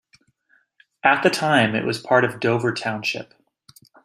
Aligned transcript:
At 1.03 1.21
the 1.21 1.29
time, 1.29 1.75
it 1.75 1.85
was 1.85 2.01
part 2.01 2.25
of 2.25 2.39
Dover 2.39 2.73
Township. 2.73 3.35